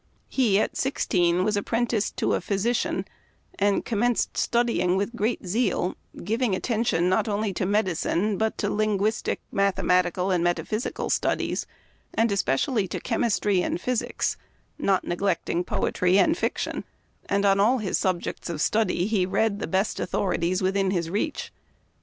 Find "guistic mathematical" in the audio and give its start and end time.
8.97-10.31